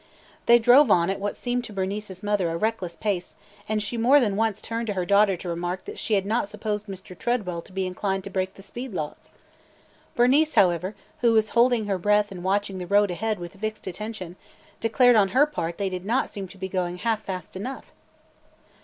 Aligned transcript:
They 0.47 0.57
drove 0.57 0.89
on 0.89 1.11
at 1.11 1.19
what 1.19 1.35
seemed 1.35 1.63
to 1.65 1.73
Bernice's 1.73 2.23
mother 2.23 2.49
a 2.49 2.57
reckless 2.57 2.95
pace, 2.95 3.35
and 3.69 3.83
she 3.83 3.97
more 3.97 4.19
than 4.19 4.35
once 4.35 4.59
turned 4.59 4.87
to 4.87 4.93
her 4.93 5.05
daughter 5.05 5.37
to 5.37 5.47
remark 5.47 5.85
that 5.85 5.99
she 5.99 6.15
had 6.15 6.25
not 6.25 6.49
supposed 6.49 6.87
Mr. 6.87 7.15
Tredwell 7.15 7.61
to 7.61 7.71
be 7.71 7.83
so 7.83 7.87
inclined 7.89 8.23
to 8.23 8.31
break 8.31 8.55
the 8.55 8.63
speed 8.63 8.93
laws. 8.95 9.29
Bernice, 10.15 10.55
however, 10.55 10.95
who 11.19 11.33
was 11.33 11.51
holding 11.51 11.85
her 11.85 11.99
breath 11.99 12.31
and 12.31 12.43
watching 12.43 12.79
the 12.79 12.87
road 12.87 13.11
ahead 13.11 13.37
with 13.37 13.59
fixed 13.59 13.85
attention, 13.85 14.37
declared 14.79 15.15
on 15.15 15.27
her 15.27 15.45
part 15.45 15.77
they 15.77 15.87
did 15.89 16.03
not 16.03 16.31
seem 16.31 16.47
to 16.47 16.57
be 16.57 16.67
going 16.67 16.97
half 16.97 17.21
fast 17.21 17.55
enough. 17.55 17.85